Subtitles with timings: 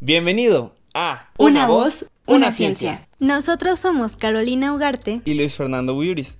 [0.00, 3.08] Bienvenido a Una, voz, una, ciencia.
[3.18, 6.38] Nosotros somos Carolina Ugarte y Luis Fernando Buyuris.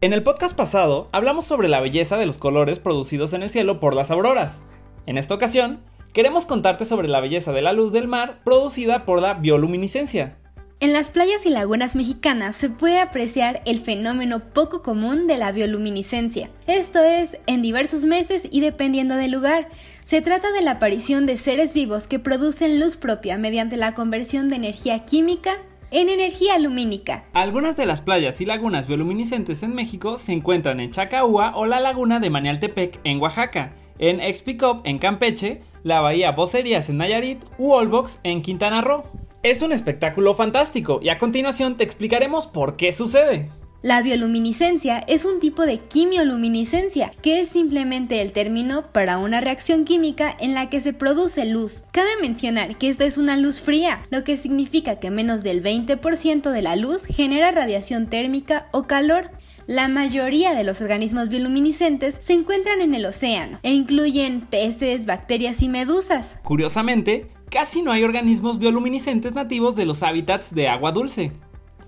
[0.00, 3.80] En el podcast pasado hablamos sobre la belleza de los colores producidos en el cielo
[3.80, 4.60] por las auroras.
[5.06, 9.20] En esta ocasión, queremos contarte sobre la belleza de la luz del mar producida por
[9.20, 10.38] la bioluminiscencia.
[10.82, 15.52] En las playas y lagunas mexicanas se puede apreciar el fenómeno poco común de la
[15.52, 16.50] bioluminiscencia.
[16.66, 19.68] Esto es, en diversos meses y dependiendo del lugar.
[20.04, 24.48] Se trata de la aparición de seres vivos que producen luz propia mediante la conversión
[24.48, 25.58] de energía química
[25.92, 27.26] en energía lumínica.
[27.32, 31.78] Algunas de las playas y lagunas bioluminiscentes en México se encuentran en Chacaúa o la
[31.78, 37.70] laguna de Manialtepec en Oaxaca, en Expicop en Campeche, la bahía Vocerías en Nayarit u
[37.70, 39.04] Olbox en Quintana Roo.
[39.42, 43.50] Es un espectáculo fantástico y a continuación te explicaremos por qué sucede.
[43.82, 49.84] La bioluminiscencia es un tipo de quimioluminiscencia, que es simplemente el término para una reacción
[49.84, 51.82] química en la que se produce luz.
[51.90, 56.52] Cabe mencionar que esta es una luz fría, lo que significa que menos del 20%
[56.52, 59.32] de la luz genera radiación térmica o calor.
[59.66, 65.62] La mayoría de los organismos bioluminiscentes se encuentran en el océano e incluyen peces, bacterias
[65.62, 66.38] y medusas.
[66.44, 71.32] Curiosamente, casi no hay organismos bioluminiscentes nativos de los hábitats de agua dulce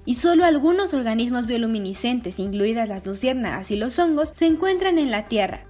[0.04, 5.24] y solo algunos organismos bioluminiscentes, incluidas las luciérnagas y los hongos, se encuentran en la
[5.24, 5.66] Tierra.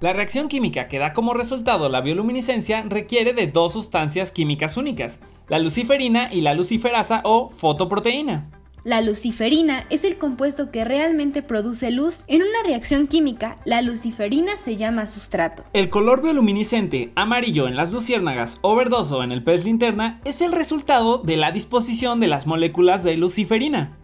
[0.00, 5.20] La reacción química que da como resultado la bioluminiscencia requiere de dos sustancias químicas únicas,
[5.46, 8.50] la luciferina y la luciferasa o fotoproteína.
[8.84, 12.24] La luciferina es el compuesto que realmente produce luz.
[12.26, 15.64] En una reacción química, la luciferina se llama sustrato.
[15.72, 20.52] El color bioluminiscente amarillo en las luciérnagas o verdoso en el pez linterna es el
[20.52, 23.96] resultado de la disposición de las moléculas de luciferina.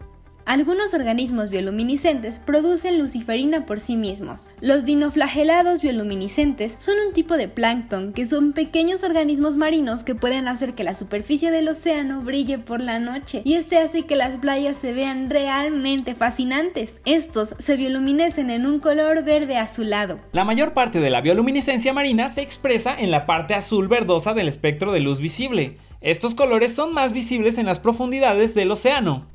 [0.51, 4.51] Algunos organismos bioluminiscentes producen luciferina por sí mismos.
[4.59, 10.49] Los dinoflagelados bioluminiscentes son un tipo de plancton que son pequeños organismos marinos que pueden
[10.49, 14.39] hacer que la superficie del océano brille por la noche y este hace que las
[14.39, 16.99] playas se vean realmente fascinantes.
[17.05, 20.19] Estos se bioluminescen en un color verde azulado.
[20.33, 24.49] La mayor parte de la bioluminiscencia marina se expresa en la parte azul verdosa del
[24.49, 25.77] espectro de luz visible.
[26.01, 29.30] Estos colores son más visibles en las profundidades del océano.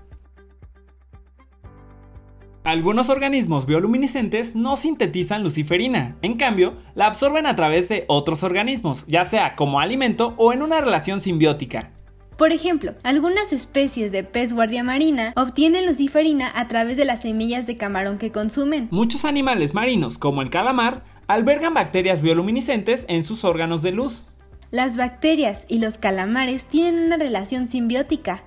[2.66, 9.04] Algunos organismos bioluminiscentes no sintetizan luciferina, en cambio, la absorben a través de otros organismos,
[9.06, 11.93] ya sea como alimento o en una relación simbiótica.
[12.37, 17.69] Por ejemplo, algunas especies de pez guardia marina obtienen luciferina a través de las semillas
[17.69, 18.88] de camarón que consumen.
[18.91, 24.25] Muchos animales marinos, como el calamar, albergan bacterias bioluminiscentes en sus órganos de luz.
[24.72, 28.43] Las bacterias y los calamares tienen una relación simbiótica,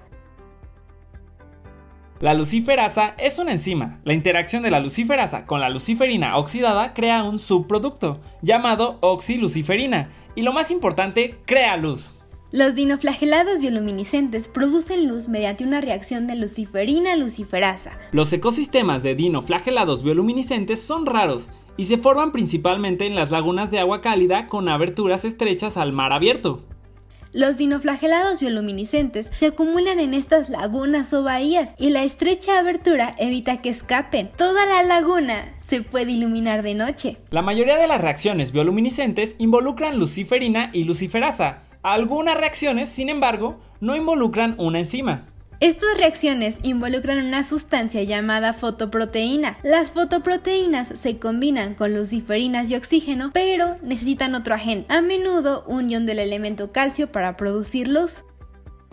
[2.21, 4.01] la luciferasa es una enzima.
[4.03, 10.41] La interacción de la luciferasa con la luciferina oxidada crea un subproducto llamado oxiluciferina y
[10.41, 12.15] lo más importante, crea luz.
[12.51, 17.97] Los dinoflagelados bioluminiscentes producen luz mediante una reacción de luciferina a luciferasa.
[18.11, 23.79] Los ecosistemas de dinoflagelados bioluminiscentes son raros y se forman principalmente en las lagunas de
[23.79, 26.65] agua cálida con aberturas estrechas al mar abierto.
[27.31, 33.61] Los dinoflagelados bioluminiscentes se acumulan en estas lagunas o bahías y la estrecha abertura evita
[33.61, 34.31] que escapen.
[34.35, 37.17] Toda la laguna se puede iluminar de noche.
[37.29, 41.63] La mayoría de las reacciones bioluminiscentes involucran luciferina y luciferasa.
[41.83, 45.28] Algunas reacciones, sin embargo, no involucran una enzima.
[45.61, 49.57] Estas reacciones involucran una sustancia llamada fotoproteína.
[49.61, 55.89] Las fotoproteínas se combinan con luciferinas y oxígeno, pero necesitan otro agente, a menudo un
[55.89, 58.23] ion del elemento calcio para producir luz.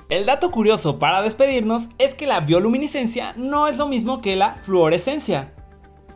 [0.08, 4.56] El dato curioso para despedirnos es que la bioluminiscencia no es lo mismo que la
[4.56, 5.52] fluorescencia.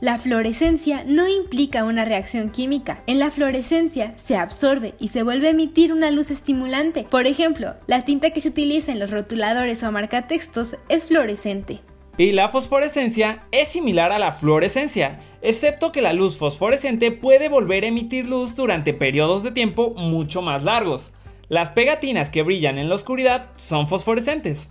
[0.01, 3.03] La fluorescencia no implica una reacción química.
[3.07, 7.05] En la fluorescencia se absorbe y se vuelve a emitir una luz estimulante.
[7.11, 11.81] Por ejemplo, la tinta que se utiliza en los rotuladores o marcatextos es fluorescente.
[12.17, 17.85] Y la fosforescencia es similar a la fluorescencia, excepto que la luz fosforescente puede volver
[17.85, 21.13] a emitir luz durante periodos de tiempo mucho más largos.
[21.51, 24.71] Las pegatinas que brillan en la oscuridad son fosforescentes.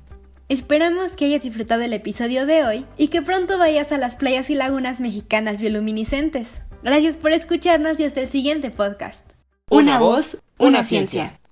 [0.50, 4.50] Esperamos que hayas disfrutado el episodio de hoy y que pronto vayas a las playas
[4.50, 6.62] y lagunas mexicanas bioluminiscentes.
[6.82, 9.24] Gracias por escucharnos y hasta el siguiente podcast.
[9.70, 11.39] Una voz, una ciencia.